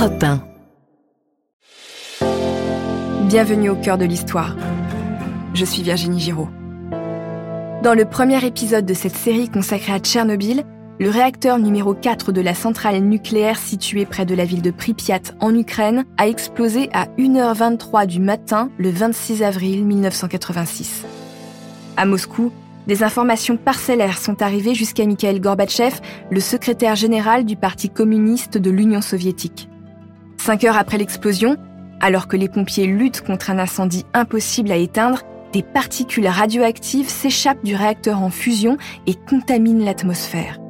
[0.00, 0.40] Europe 1.
[3.28, 4.56] Bienvenue au cœur de l'histoire.
[5.52, 6.48] Je suis Virginie Giraud.
[7.82, 10.64] Dans le premier épisode de cette série consacrée à Tchernobyl,
[10.98, 15.20] le réacteur numéro 4 de la centrale nucléaire située près de la ville de Pripyat
[15.38, 21.04] en Ukraine a explosé à 1h23 du matin le 26 avril 1986.
[21.98, 22.50] À Moscou,
[22.86, 28.70] des informations parcellaires sont arrivées jusqu'à Mikhail Gorbatchev, le secrétaire général du Parti communiste de
[28.70, 29.68] l'Union soviétique.
[30.44, 31.56] Cinq heures après l'explosion,
[32.00, 37.64] alors que les pompiers luttent contre un incendie impossible à éteindre, des particules radioactives s'échappent
[37.64, 40.60] du réacteur en fusion et contaminent l'atmosphère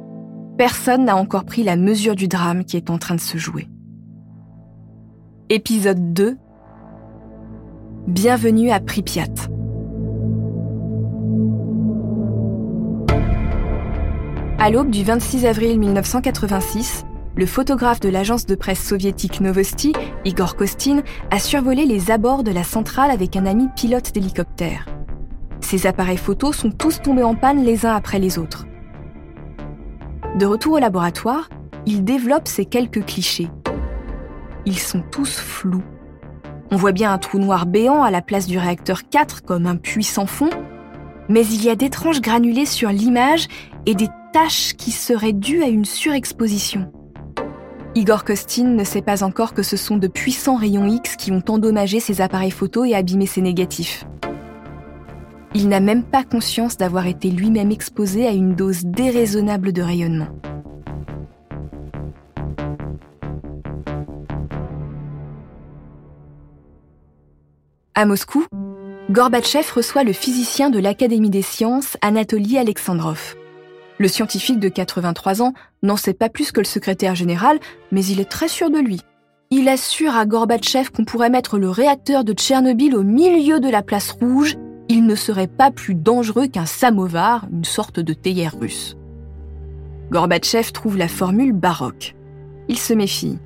[0.61, 3.67] personne n'a encore pris la mesure du drame qui est en train de se jouer.
[5.49, 6.37] Épisode 2
[8.05, 9.25] Bienvenue à Pripyat.
[14.59, 19.93] À l'aube du 26 avril 1986, le photographe de l'agence de presse soviétique Novosti,
[20.25, 24.85] Igor Kostin, a survolé les abords de la centrale avec un ami pilote d'hélicoptère.
[25.61, 28.65] Ces appareils photos sont tous tombés en panne les uns après les autres.
[30.37, 31.49] De retour au laboratoire,
[31.85, 33.49] il développe ces quelques clichés.
[34.65, 35.83] Ils sont tous flous.
[36.69, 39.75] On voit bien un trou noir béant à la place du réacteur 4 comme un
[39.75, 40.49] puits sans fond,
[41.29, 43.47] mais il y a d'étranges granulés sur l'image
[43.85, 46.91] et des taches qui seraient dues à une surexposition.
[47.93, 51.43] Igor Kostin ne sait pas encore que ce sont de puissants rayons X qui ont
[51.49, 54.05] endommagé ses appareils photo et abîmé ses négatifs.
[55.53, 60.29] Il n'a même pas conscience d'avoir été lui-même exposé à une dose déraisonnable de rayonnement.
[67.93, 68.45] À Moscou,
[69.09, 73.35] Gorbatchev reçoit le physicien de l'Académie des sciences, Anatoly Alexandrov.
[74.01, 77.59] Le scientifique de 83 ans n'en sait pas plus que le secrétaire général,
[77.91, 78.99] mais il est très sûr de lui.
[79.51, 83.83] Il assure à Gorbatchev qu'on pourrait mettre le réacteur de Tchernobyl au milieu de la
[83.83, 84.57] place rouge
[84.89, 88.97] il ne serait pas plus dangereux qu'un samovar, une sorte de théière russe.
[90.09, 92.15] Gorbatchev trouve la formule baroque.
[92.69, 93.37] Il se méfie.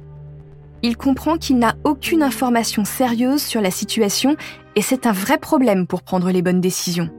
[0.83, 4.37] Il comprend qu'il n'a aucune information sérieuse sur la situation
[4.77, 7.09] et c'est un vrai problème pour prendre les bonnes décisions.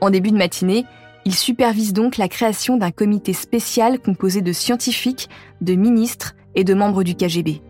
[0.00, 0.86] En début de matinée,
[1.28, 5.28] il supervise donc la création d'un comité spécial composé de scientifiques,
[5.60, 7.60] de ministres et de membres du KGB.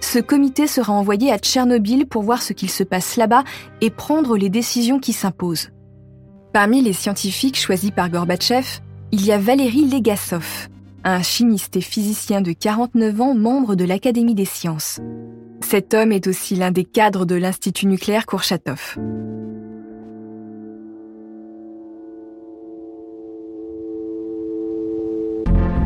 [0.00, 3.42] Ce comité sera envoyé à Tchernobyl pour voir ce qu'il se passe là-bas
[3.80, 5.70] et prendre les décisions qui s'imposent.
[6.52, 8.78] Parmi les scientifiques choisis par Gorbatchev,
[9.10, 10.68] il y a Valéry Legasov,
[11.02, 15.00] un chimiste et physicien de 49 ans, membre de l'Académie des sciences.
[15.62, 18.98] Cet homme est aussi l'un des cadres de l'Institut nucléaire Kourchatov.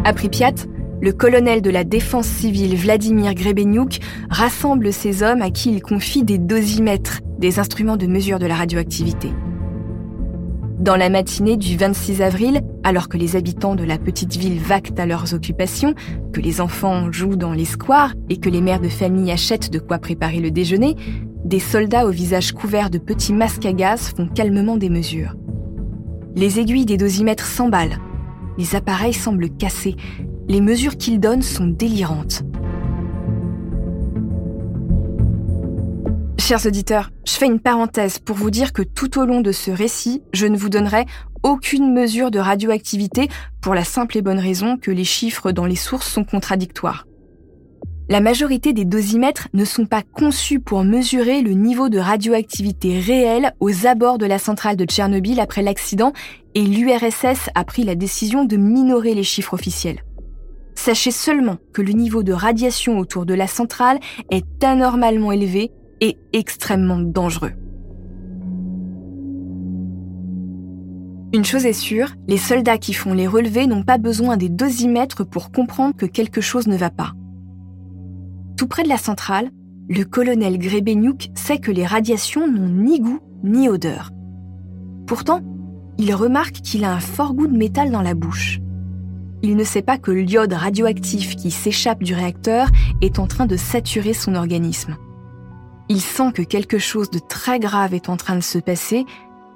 [0.02, 0.54] À Pripyat,
[1.02, 4.00] le colonel de la défense civile Vladimir Grebenyuk
[4.30, 8.54] rassemble ces hommes à qui il confie des dosimètres, des instruments de mesure de la
[8.54, 9.30] radioactivité.
[10.78, 14.98] Dans la matinée du 26 avril, alors que les habitants de la petite ville vaquent
[14.98, 15.94] à leurs occupations,
[16.32, 19.78] que les enfants jouent dans les squares et que les mères de famille achètent de
[19.78, 20.96] quoi préparer le déjeuner,
[21.44, 25.36] des soldats au visage couvert de petits masques à gaz font calmement des mesures.
[26.36, 27.98] Les aiguilles des dosimètres s'emballent.
[28.60, 29.96] Les appareils semblent cassés
[30.46, 32.42] les mesures qu'il donne sont délirantes.
[36.38, 39.70] Chers auditeurs, je fais une parenthèse pour vous dire que tout au long de ce
[39.70, 41.06] récit, je ne vous donnerai
[41.42, 43.30] aucune mesure de radioactivité
[43.62, 47.06] pour la simple et bonne raison que les chiffres dans les sources sont contradictoires.
[48.10, 53.54] La majorité des dosimètres ne sont pas conçus pour mesurer le niveau de radioactivité réel
[53.60, 56.12] aux abords de la centrale de Tchernobyl après l'accident
[56.54, 60.02] et l'URSS a pris la décision de minorer les chiffres officiels.
[60.74, 64.00] Sachez seulement que le niveau de radiation autour de la centrale
[64.30, 67.52] est anormalement élevé et extrêmement dangereux.
[71.32, 75.24] Une chose est sûre, les soldats qui font les relevés n'ont pas besoin des dosimètres
[75.24, 77.12] pour comprendre que quelque chose ne va pas.
[78.56, 79.50] Tout près de la centrale,
[79.88, 84.10] le colonel Grebenyuk sait que les radiations n'ont ni goût ni odeur.
[85.06, 85.40] Pourtant,
[86.00, 88.60] il remarque qu'il a un fort goût de métal dans la bouche
[89.42, 92.68] il ne sait pas que l'iode radioactif qui s'échappe du réacteur
[93.00, 94.96] est en train de saturer son organisme.
[95.88, 99.06] Il sent que quelque chose de très grave est en train de se passer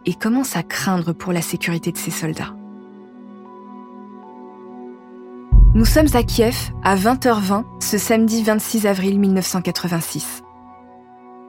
[0.06, 2.54] et commence à craindre pour la sécurité de ses soldats.
[5.74, 10.43] Nous sommes à Kiev à 20h20 ce samedi 26 avril 1986.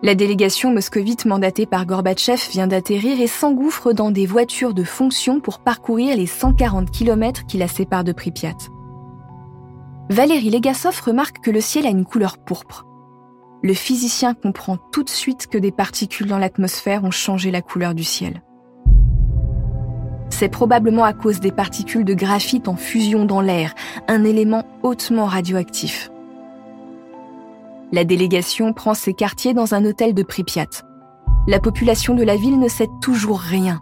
[0.03, 5.39] La délégation moscovite mandatée par Gorbatchev vient d'atterrir et s'engouffre dans des voitures de fonction
[5.39, 8.57] pour parcourir les 140 km qui la séparent de Pripyat.
[10.09, 12.86] Valérie Legasov remarque que le ciel a une couleur pourpre.
[13.63, 17.95] Le physicien comprend tout de suite que des particules dans l'atmosphère ont changé la couleur
[17.95, 18.44] du ciel.
[20.30, 23.74] C'est probablement à cause des particules de graphite en fusion dans l'air,
[24.07, 26.12] un élément hautement radioactif.
[27.92, 30.84] La délégation prend ses quartiers dans un hôtel de Pripyat.
[31.48, 33.80] La population de la ville ne sait toujours rien.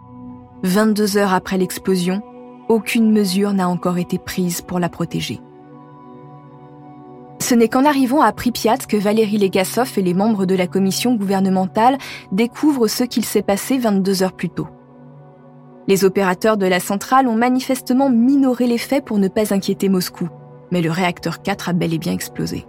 [0.64, 2.22] 22 heures après l'explosion,
[2.68, 5.40] aucune mesure n'a encore été prise pour la protéger.
[7.40, 11.16] Ce n'est qu'en arrivant à Pripyat que Valérie Legasov et les membres de la commission
[11.16, 11.98] gouvernementale
[12.32, 14.68] découvrent ce qu'il s'est passé 22 heures plus tôt.
[15.88, 20.30] Les opérateurs de la centrale ont manifestement minoré les faits pour ne pas inquiéter Moscou,
[20.72, 22.66] mais le réacteur 4 a bel et bien explosé.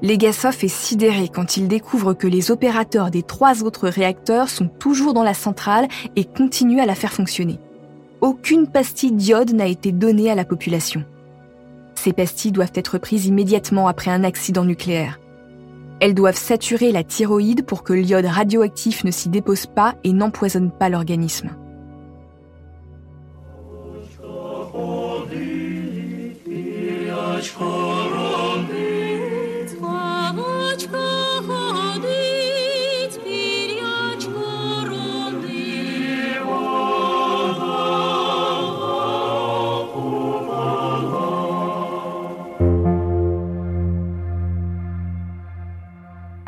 [0.00, 5.12] Legasov est sidéré quand il découvre que les opérateurs des trois autres réacteurs sont toujours
[5.12, 7.58] dans la centrale et continuent à la faire fonctionner.
[8.20, 11.04] Aucune pastille d'iode n'a été donnée à la population.
[11.96, 15.18] Ces pastilles doivent être prises immédiatement après un accident nucléaire.
[16.00, 20.70] Elles doivent saturer la thyroïde pour que l'iode radioactif ne s'y dépose pas et n'empoisonne
[20.70, 21.50] pas l'organisme.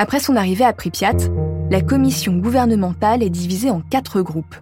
[0.01, 1.29] Après son arrivée à Pripyat,
[1.69, 4.57] la commission gouvernementale est divisée en quatre groupes.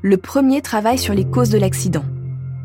[0.00, 2.06] Le premier travaille sur les causes de l'accident.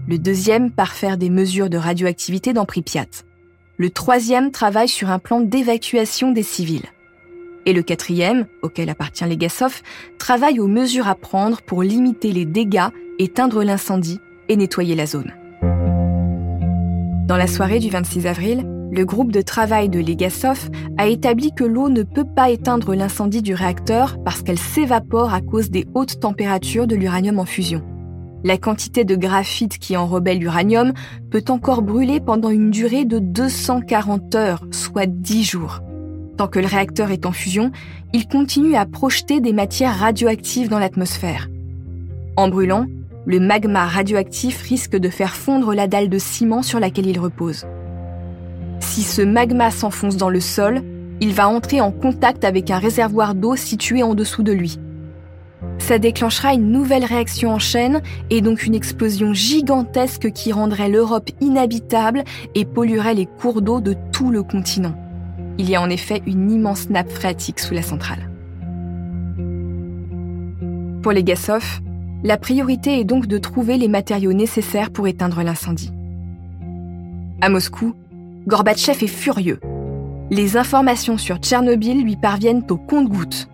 [0.08, 3.26] Le deuxième part faire des mesures de radioactivité dans Pripyat.
[3.76, 6.86] Le troisième travaille sur un plan d'évacuation des civils.
[7.66, 9.82] Et le quatrième, auquel appartient Legasov,
[10.18, 15.34] travaille aux mesures à prendre pour limiter les dégâts, éteindre l'incendie et nettoyer la zone.
[17.28, 18.66] Dans la soirée du 26 avril,
[18.96, 23.42] le groupe de travail de Legasov a établi que l'eau ne peut pas éteindre l'incendie
[23.42, 27.84] du réacteur parce qu'elle s'évapore à cause des hautes températures de l'uranium en fusion.
[28.46, 30.94] La quantité de graphite qui enrobait l'uranium
[31.30, 35.82] peut encore brûler pendant une durée de 240 heures, soit 10 jours.
[36.38, 37.72] Tant que le réacteur est en fusion,
[38.14, 41.50] il continue à projeter des matières radioactives dans l'atmosphère.
[42.38, 42.86] En brûlant,
[43.26, 47.66] le magma radioactif risque de faire fondre la dalle de ciment sur laquelle il repose.
[48.80, 50.82] Si ce magma s'enfonce dans le sol,
[51.22, 54.80] il va entrer en contact avec un réservoir d'eau situé en dessous de lui.
[55.78, 61.30] Ça déclenchera une nouvelle réaction en chaîne et donc une explosion gigantesque qui rendrait l'Europe
[61.42, 62.24] inhabitable
[62.56, 64.96] et polluerait les cours d'eau de tout le continent.
[65.58, 68.30] Il y a en effet une immense nappe phréatique sous la centrale.
[71.02, 71.82] Pour les Gassov,
[72.24, 75.92] la priorité est donc de trouver les matériaux nécessaires pour éteindre l'incendie.
[77.42, 77.94] À Moscou,
[78.48, 79.60] Gorbatchev est furieux.
[80.30, 83.48] Les informations sur Tchernobyl lui parviennent au compte-gouttes.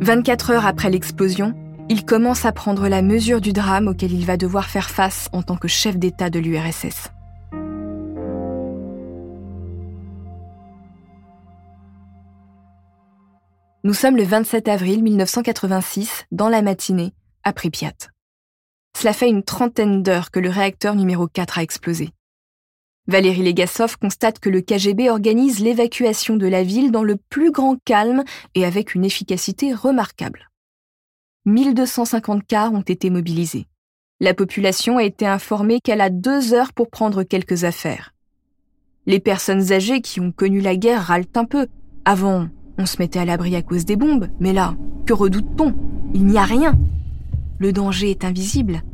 [0.00, 1.54] 24 heures après l'explosion,
[1.88, 5.42] il commence à prendre la mesure du drame auquel il va devoir faire face en
[5.42, 7.10] tant que chef d'État de l'URSS.
[13.84, 17.12] Nous sommes le 27 avril 1986, dans la matinée,
[17.44, 17.92] à Pripyat.
[18.96, 22.10] Cela fait une trentaine d'heures que le réacteur numéro 4 a explosé.
[23.08, 27.76] Valérie Legasov constate que le KGB organise l'évacuation de la ville dans le plus grand
[27.84, 28.22] calme
[28.54, 30.48] et avec une efficacité remarquable.
[31.44, 33.66] 1250 cars ont été mobilisés.
[34.20, 38.14] La population a été informée qu'elle a deux heures pour prendre quelques affaires.
[39.06, 41.66] Les personnes âgées qui ont connu la guerre râlent un peu.
[42.04, 42.46] Avant,
[42.78, 45.74] on se mettait à l'abri à cause des bombes, mais là, que redoute-t-on?
[46.14, 46.78] Il n'y a rien.
[47.58, 48.84] Le danger est invisible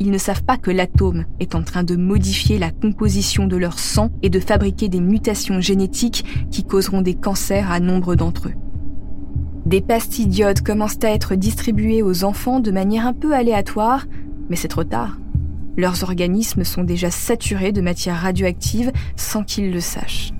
[0.00, 3.78] ils ne savent pas que l'atome est en train de modifier la composition de leur
[3.78, 8.54] sang et de fabriquer des mutations génétiques qui causeront des cancers à nombre d'entre eux.
[9.66, 14.06] Des pastilles d'iode commencent à être distribuées aux enfants de manière un peu aléatoire,
[14.50, 15.18] mais c'est trop tard.
[15.76, 20.32] Leurs organismes sont déjà saturés de matière radioactive sans qu'ils le sachent.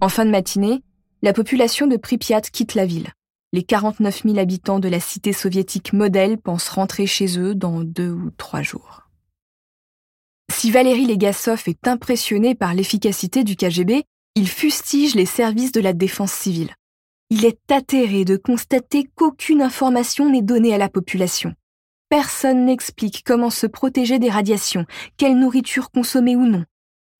[0.00, 0.82] En fin de matinée,
[1.22, 3.08] la population de Pripyat quitte la ville.
[3.52, 8.10] Les 49 000 habitants de la cité soviétique modèle pensent rentrer chez eux dans deux
[8.10, 9.08] ou trois jours.
[10.52, 14.04] Si Valérie Legasov est impressionné par l'efficacité du KGB,
[14.34, 16.74] il fustige les services de la défense civile.
[17.30, 21.54] Il est atterré de constater qu'aucune information n'est donnée à la population.
[22.08, 26.64] Personne n'explique comment se protéger des radiations, quelle nourriture consommer ou non.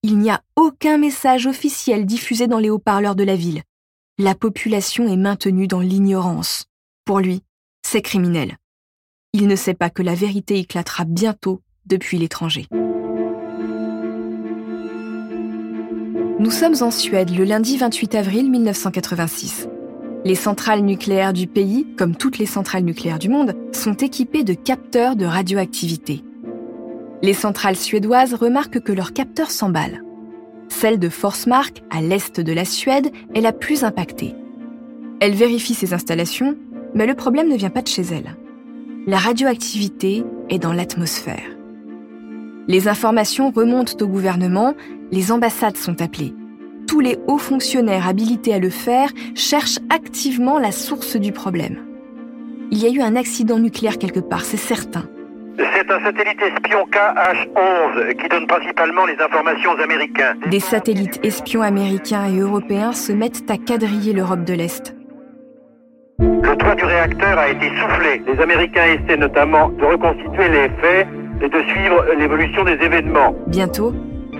[0.03, 3.63] Il n'y a aucun message officiel diffusé dans les haut-parleurs de la ville
[4.19, 6.65] la population est maintenue dans l'ignorance.
[7.05, 7.43] Pour lui,
[7.85, 8.57] c'est criminel.
[9.33, 12.65] il ne sait pas que la vérité éclatera bientôt depuis l'étranger.
[16.39, 19.67] Nous sommes en Suède le lundi 28 avril 1986.
[20.25, 24.55] Les centrales nucléaires du pays, comme toutes les centrales nucléaires du monde, sont équipées de
[24.55, 26.23] capteurs de radioactivité.
[27.21, 30.06] Les centrales suédoises remarquent que leurs capteurs s'emballent.
[30.79, 34.35] Celle de Forsmark, à l'est de la Suède, est la plus impactée.
[35.19, 36.55] Elle vérifie ses installations,
[36.93, 38.37] mais le problème ne vient pas de chez elle.
[39.07, 41.57] La radioactivité est dans l'atmosphère.
[42.67, 44.75] Les informations remontent au gouvernement,
[45.11, 46.35] les ambassades sont appelées.
[46.85, 51.87] Tous les hauts fonctionnaires habilités à le faire cherchent activement la source du problème.
[52.69, 55.09] Il y a eu un accident nucléaire quelque part, c'est certain.
[55.57, 60.35] C'est un satellite espion KH-11 qui donne principalement les informations aux Américains.
[60.51, 64.95] Des satellites espions américains et européens se mettent à quadriller l'Europe de l'Est.
[66.19, 68.21] Le toit du réacteur a été soufflé.
[68.27, 71.07] Les Américains essaient notamment de reconstituer les faits
[71.41, 73.35] et de suivre l'évolution des événements.
[73.47, 73.93] Bientôt,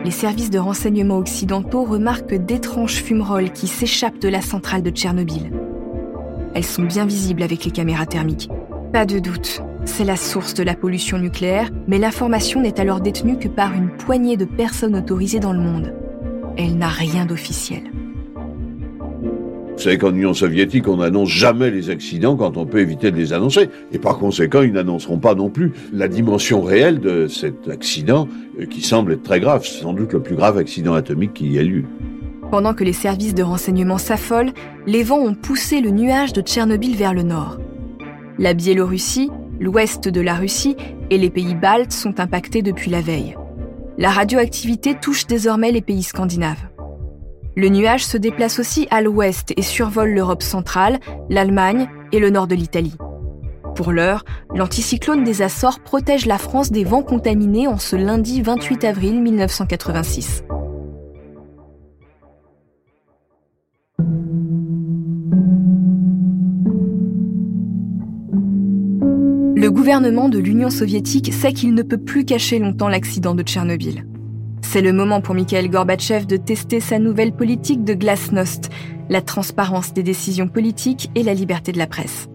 [0.04, 5.52] les services de renseignement occidentaux remarquent d'étranges fumerolles qui s'échappent de la centrale de Tchernobyl.
[6.54, 8.50] Elles sont bien visibles avec les caméras thermiques.
[8.94, 13.39] Pas de doute, c'est la source de la pollution nucléaire, mais l'information n'est alors détenue
[13.39, 15.94] que par une poignée de personnes autorisées dans le monde.
[16.58, 17.84] Elle n'a rien d'officiel.
[19.77, 23.15] Vous savez qu'en Union soviétique, on n'annonce jamais les accidents quand on peut éviter de
[23.15, 23.70] les annoncer.
[23.91, 28.27] Et par conséquent, ils n'annonceront pas non plus la dimension réelle de cet accident
[28.60, 29.65] euh, qui semble être très grave.
[29.65, 31.86] C'est sans doute le plus grave accident atomique qui y ait lieu.
[32.50, 34.51] Pendant que les services de renseignement s'affolent,
[34.88, 37.60] les vents ont poussé le nuage de Tchernobyl vers le nord.
[38.39, 39.29] La Biélorussie,
[39.60, 40.76] l'ouest de la Russie
[41.10, 43.36] et les pays baltes sont impactés depuis la veille.
[43.98, 46.68] La radioactivité touche désormais les pays scandinaves.
[47.56, 51.00] Le nuage se déplace aussi à l'ouest et survole l'Europe centrale,
[51.30, 52.96] l'Allemagne et le nord de l'Italie.
[53.76, 54.24] Pour l'heure,
[54.54, 60.44] l'anticyclone des Açores protège la France des vents contaminés en ce lundi 28 avril 1986.
[69.68, 74.08] Le gouvernement de l'Union soviétique sait qu'il ne peut plus cacher longtemps l'accident de Tchernobyl.
[74.62, 78.70] C'est le moment pour Mikhail Gorbatchev de tester sa nouvelle politique de glasnost,
[79.10, 82.30] la transparence des décisions politiques et la liberté de la presse.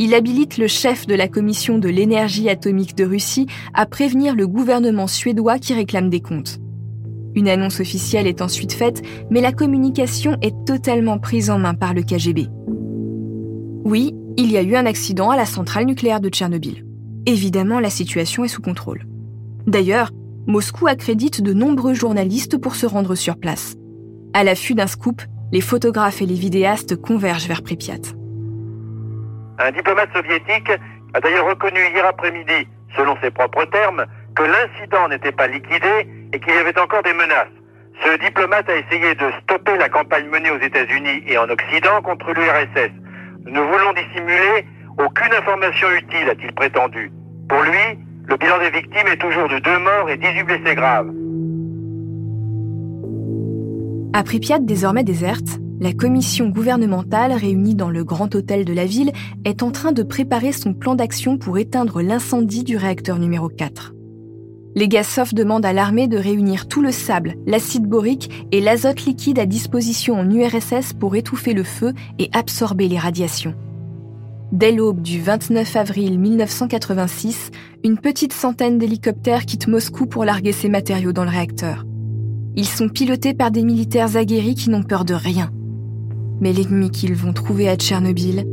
[0.00, 4.48] Il habilite le chef de la commission de l'énergie atomique de Russie à prévenir le
[4.48, 6.58] gouvernement suédois qui réclame des comptes.
[7.36, 11.94] Une annonce officielle est ensuite faite, mais la communication est totalement prise en main par
[11.94, 12.48] le KGB.
[13.84, 16.84] Oui, il y a eu un accident à la centrale nucléaire de Tchernobyl.
[17.26, 19.06] Évidemment, la situation est sous contrôle.
[19.66, 20.10] D'ailleurs,
[20.46, 23.76] Moscou accrédite de nombreux journalistes pour se rendre sur place.
[24.34, 25.22] À l'affût d'un scoop,
[25.52, 28.00] les photographes et les vidéastes convergent vers Pripyat.
[29.58, 30.70] Un diplomate soviétique
[31.14, 36.40] a d'ailleurs reconnu hier après-midi, selon ses propres termes, que l'incident n'était pas liquidé et
[36.40, 37.52] qu'il y avait encore des menaces.
[38.02, 42.32] Ce diplomate a essayé de stopper la campagne menée aux États-Unis et en Occident contre
[42.32, 43.01] l'URSS.
[43.46, 44.64] Nous voulons dissimuler
[44.98, 47.10] aucune information utile, a-t-il prétendu.
[47.48, 51.10] Pour lui, le bilan des victimes est toujours de deux morts et 18 blessés graves.
[54.12, 59.10] À Pripyat, désormais déserte, la commission gouvernementale réunie dans le grand hôtel de la ville
[59.44, 63.92] est en train de préparer son plan d'action pour éteindre l'incendie du réacteur numéro 4.
[64.74, 69.38] Les Legasov demande à l'armée de réunir tout le sable, l'acide borique et l'azote liquide
[69.38, 73.54] à disposition en URSS pour étouffer le feu et absorber les radiations.
[74.50, 77.50] Dès l'aube du 29 avril 1986,
[77.84, 81.84] une petite centaine d'hélicoptères quittent Moscou pour larguer ces matériaux dans le réacteur.
[82.56, 85.50] Ils sont pilotés par des militaires aguerris qui n'ont peur de rien.
[86.40, 88.46] Mais l'ennemi qu'ils vont trouver à Tchernobyl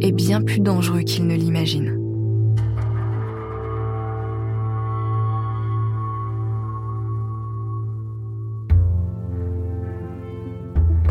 [0.00, 2.03] est bien plus dangereux qu'ils ne l'imaginent.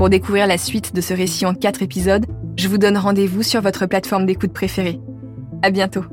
[0.04, 2.26] Pour découvrir la suite de ce récit en quatre épisodes,
[2.58, 5.00] je vous donne rendez-vous sur votre plateforme d'écoute préférée.
[5.62, 6.04] À bientôt.